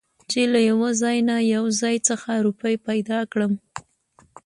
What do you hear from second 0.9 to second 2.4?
ځاى نه يو ځاى خڅه